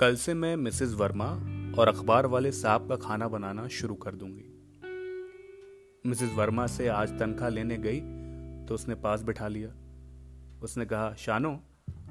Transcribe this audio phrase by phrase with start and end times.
[0.00, 1.26] कल से मैं मिसेस वर्मा
[1.78, 4.44] और अखबार वाले साहब का खाना बनाना शुरू कर दूँगी।
[6.06, 8.00] मिसेस वर्मा से आज तनख्वाह लेने गई
[8.66, 9.68] तो उसने पास बिठा लिया।
[10.62, 11.60] उसने कहा, शानो,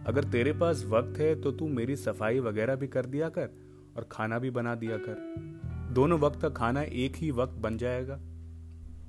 [0.08, 3.50] अगर तेरे पास वक्त है तो तू मेरी सफ़ाई वगैरह भी कर दिया कर
[3.98, 8.18] और खाना भी बना दिया कर। दोनों वक्त का खाना एक ही वक्त बन जाएगा।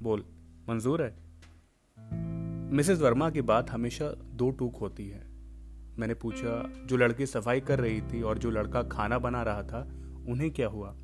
[0.02, 0.24] बोल,
[0.68, 1.16] मंजूर है?
[2.72, 5.33] मिसेस वर्मा की बात हमेशा दो टूक होती है।
[5.98, 9.88] मैंने पूछा, जो लड़की सफ़ाई कर रही थी और जो लड़का खाना बना रहा था,
[10.28, 10.96] उन्हें क्या हुआ?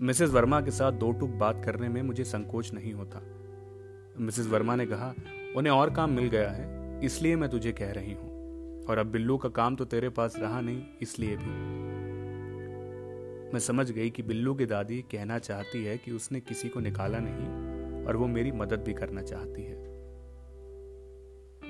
[0.00, 3.20] मिसेस वर्मा के साथ दो टूक बात करने में मुझे संकोच नहीं होता।
[4.20, 5.14] मिसेस वर्मा ने कहा,
[5.56, 8.36] उन्हें और काम मिल गया है, इसलिए मैं तुझे कह रही हूँ।
[8.84, 11.50] और अब बिल्लू का काम तो तेरे पास रहा नहीं, इसलिए भी।
[13.52, 17.18] मैं समझ गई कि बिल्लू की दादी कहना चाहती है कि उसने किसी को निकाला
[17.18, 17.46] नहीं,
[18.06, 19.95] और वो मेरी मदद भी करना चाहती है।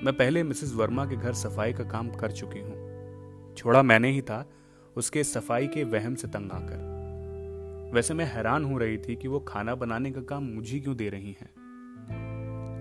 [0.03, 4.21] मैं पहले मिसेस वर्मा के घर सफ़ाई का काम कर चुकी हूँ। छोड़ा मैंने ही
[4.21, 4.49] था,
[4.97, 9.39] उसके सफ़ाई के वहम से तंग आकर। वैसे मैं हैरान हो रही थी कि वो
[9.39, 11.49] खाना बनाने का काम मुझे क्यों दे रही हैं।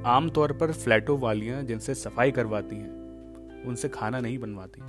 [0.07, 4.81] आमतौर पर फ्लैटों वालियाँ जिनसे सफ़ाई करवाती हैं, उनसे खाना नहीं बनवाती।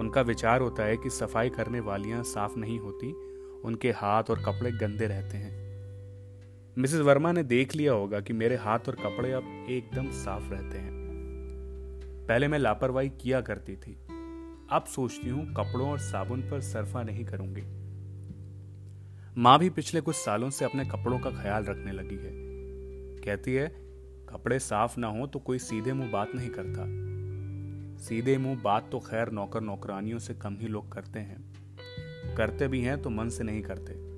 [0.00, 3.12] उनका विचार होता है कि सफ़ाई करने वालियाँ साफ़ नहीं होती,
[3.64, 5.63] उनके हाथ और कपड़े गंदे रहते हैं।
[6.78, 10.78] मिसेस वर्मा ने देख लिया होगा कि मेरे हाथ और कपड़े अब एकदम साफ़ रहते
[10.78, 10.92] हैं।
[12.28, 13.92] पहले मैं लापरवाही किया करती थी।
[14.70, 17.62] अब सोचती हूँ कपड़ों और साबुन पर सरफा नहीं करूँगी।
[19.40, 22.32] माँ भी पिछले कुछ सालों से अपने कपड़ों का ख्याल रखने लगी है।
[23.16, 23.68] कहती है,
[24.28, 26.84] कपड़े साफ़ ना हो तो कोई सीधे मुँह बात नहीं करता।
[28.02, 31.54] सीधे मुँह बात तो खैर नौकर नौकरानियों से कम ही लोग करते हैं।
[32.36, 34.13] करते भी हैं तो मन से नहीं करते।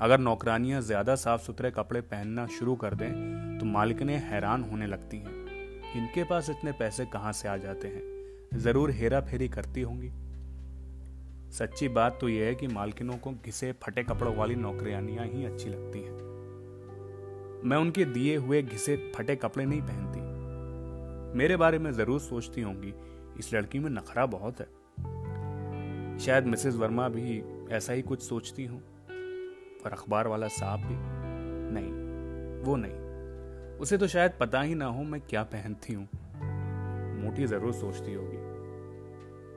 [0.00, 5.16] अगर नौकरानियाँ ज़्यादा साफ़ सुथरे कपड़े पहनना शुरू कर दें तो मालिकने हैरान होने लगती
[5.16, 5.32] हैं।
[5.96, 8.02] इनके पास इतने पैसे कहाँ से आ जाते हैं?
[8.58, 10.10] ज़रूर हेरा फेरी करती होंगी।
[11.52, 15.68] सच्ची बात तो यह है कि मालकिनों को घिसे फटे कपड़ों वाली नौकरियानियाँ ही अच्छी
[15.70, 16.12] लगती हैं।
[17.64, 22.92] मैं उनके दिए हुए घिसे फटे कपड़े नहीं पहनती। मेरे बारे में ज़रूर सोचती होंगी।
[23.38, 24.66] इस लड़की में नखरा बहुत है।
[26.18, 28.93] शायद मिसेस वर्मा भी ऐसा ही कुछ सोचती हूँ।
[29.84, 30.96] और अखबार वाला साहब भी।
[31.74, 31.92] नहीं,
[32.64, 36.08] वो नहीं। उसे तो शायद पता ही ना हो मैं क्या पहनती हूँ।
[37.22, 38.36] मोटी ज़रूर सोचती होगी।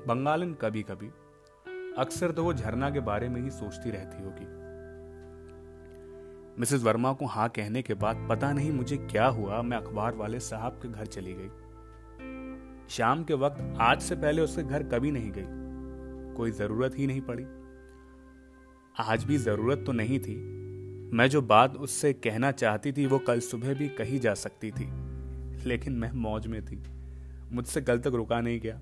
[0.08, 1.08] बंगालन कभी कभी
[1.98, 4.46] अक्सर तो वो झरना के बारे में ही सोचती रहती होगी।
[6.60, 10.40] मिसेस वर्मा को हाँ कहने के बाद पता नहीं मुझे क्या हुआ, मैं अखबार वाले
[10.40, 11.50] साहब के घर चली गई।
[12.90, 17.22] शाम के वक्त आज से पहले उसके घर कभी नहीं गई। कोई ज़रूरत ही नहीं
[17.22, 17.44] पड़ी।
[19.00, 20.36] आज भी ज़रूरत तो नहीं थी।
[21.14, 24.88] मैं जो बात उससे कहना चाहती थी, वो कल सुबह भी कही जा सकती थी।
[25.68, 26.84] लेकिन मैं मौज में थी।
[27.52, 28.82] मुझसे कल तक रुका नहीं गया।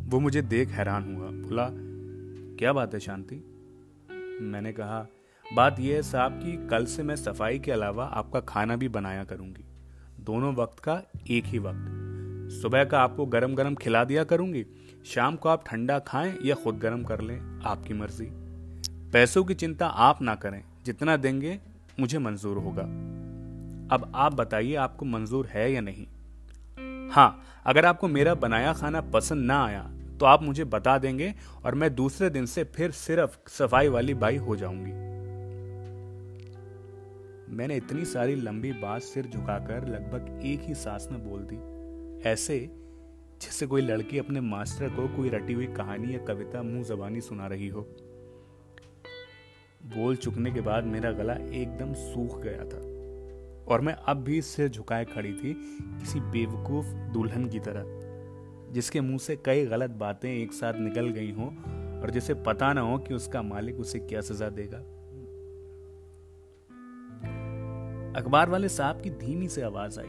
[0.00, 1.68] वो मुझे देख हैरान हुआ। बोला,
[2.58, 3.36] क्या बात है शांति?
[4.40, 5.06] मैंने कहा,
[5.54, 9.24] बात यह है साहब कि कल से मैं सफ़ाई के अलावा आपका खाना भी बनाया
[9.24, 9.64] करूँगी।
[10.24, 11.86] दोनों वक्त का एक ही वक्त।
[12.62, 14.66] सुबह का आपको गरम गरम खिला दिया करूँगी।
[15.06, 18.39] शाम को आप ठंडा खाएँ या खुद गरम कर लें, आपकी मर्ज़ी।
[19.12, 21.58] पैसों की चिंता आप ना करें, जितना देंगे
[22.00, 22.82] मुझे मंजूर होगा।
[23.94, 26.06] अब आप बताइए आपको मंजूर है या नहीं।
[27.10, 29.82] हाँ अगर आपको मेरा बनाया खाना पसंद ना आया
[30.20, 31.34] तो आप मुझे बता देंगे
[31.64, 34.92] और मैं दूसरे दिन से फिर सिर्फ़ सफ़ाई वाली बाई हो जाऊँगी।
[37.56, 42.58] मैंने इतनी सारी लंबी बात सिर झुकाकर लगभग एक ही सांस में बोल दी। ऐसे
[43.42, 47.46] जैसे कोई लड़की अपने मास्टर को कोई रटी हुई कहानी या कविता मुँह जबानी सुना
[47.46, 47.88] रही हो।
[49.86, 52.90] बोल चुकने के बाद मेरा गला एकदम सूख गया था।
[53.72, 57.84] और मैं अब भी सिर झुकाए खड़ी थी किसी बेवकूफ़ दुल्हन की तरह,
[58.72, 61.48] जिसके मुँह से कई गलत बातें एक साथ निकल गई हों
[62.00, 64.78] और जिसे पता ना हो कि उसका मालिक उसे क्या सजा देगा।
[68.20, 70.08] अखबार वाले साहब की धीमी से आवाज़ आई।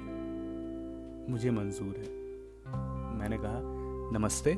[1.32, 2.22] मुझे मंजूर है।
[3.20, 3.62] मैंने कहा,
[4.20, 4.54] नमस्ते,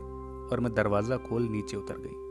[0.51, 2.22] और मैं दरवाज़ा खोल नीचे उतर गई।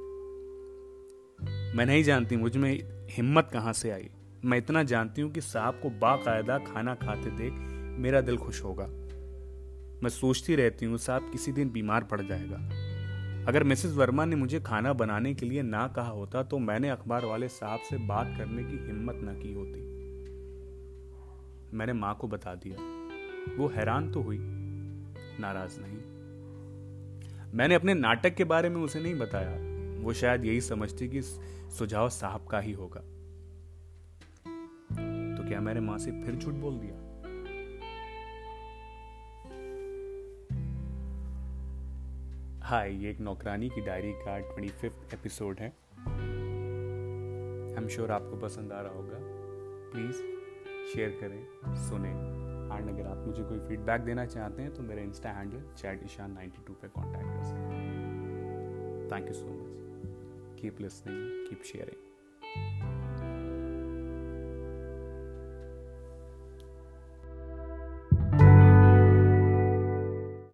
[1.75, 4.11] मैं नहीं जानती मुझमें हिम्मत कहाँ से आई।
[4.45, 7.53] मैं इतना जानती हूँ कि साहब को बाकायदा खाना खाते देख
[7.99, 8.87] मेरा दिल खुश होगा।
[10.03, 12.57] मैं सोचती रहती हूँ, साहब किसी दिन बीमार पड़ जाएगा।
[13.49, 17.25] अगर मिसेस वर्मा ने मुझे खाना बनाने के लिए ना कहा होता तो मैंने अखबार
[17.25, 19.81] वाले साहब से बात करने की हिम्मत ना की होती।
[21.77, 22.77] मैंने माँ को बता दिया।
[23.57, 24.39] वो हैरान तो हुई,
[25.41, 25.99] नाराज़ नहीं।
[27.55, 29.72] मैंने अपने नाटक के बारे में उसे नहीं बताया।
[30.03, 33.01] वो शायद यही समझती कि सुझाव साहब का ही होगा।
[35.37, 36.97] तो क्या मैंने माँ से फिर झूठ बोल दिया?
[42.63, 45.69] हाय ये एक नौकरानी की डायरी का ट्वेंटी फिफ्थ एपिसोड है।
[47.69, 49.19] आई एम श्योर आपको पसंद आ रहा होगा।
[49.93, 50.17] प्लीज़
[50.95, 51.47] शेयर करें,
[51.77, 52.11] सुने।
[52.77, 56.33] एंड अगर आप मुझे कोई फीडबैक देना चाहते हैं तो मेरा insta handle chat Ishan
[56.33, 59.82] ninety two पर कॉन्टैक्ट कर सकते हैं। Thank you so much
[60.63, 62.12] keep listening, keep sharing.